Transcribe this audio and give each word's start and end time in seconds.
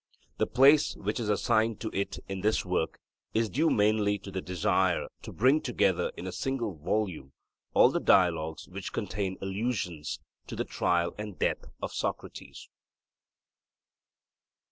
The 0.39 0.47
place 0.47 0.95
which 0.95 1.19
is 1.19 1.29
assigned 1.29 1.79
to 1.81 1.91
it 1.93 2.17
in 2.27 2.41
this 2.41 2.65
work 2.65 2.97
is 3.35 3.51
due 3.51 3.69
mainly 3.69 4.17
to 4.17 4.31
the 4.31 4.41
desire 4.41 5.05
to 5.21 5.31
bring 5.31 5.61
together 5.61 6.11
in 6.17 6.25
a 6.25 6.31
single 6.31 6.73
volume 6.75 7.33
all 7.75 7.91
the 7.91 7.99
Dialogues 7.99 8.67
which 8.67 8.93
contain 8.93 9.37
allusions 9.43 10.19
to 10.47 10.55
the 10.55 10.65
trial 10.65 11.13
and 11.19 11.37
death 11.37 11.65
of 11.83 11.91
Socrates. 11.93 12.67